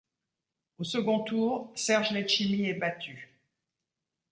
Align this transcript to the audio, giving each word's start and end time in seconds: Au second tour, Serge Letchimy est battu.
Au 0.79 0.83
second 0.83 1.19
tour, 1.19 1.71
Serge 1.75 2.09
Letchimy 2.09 2.65
est 2.67 2.73
battu. 2.73 3.37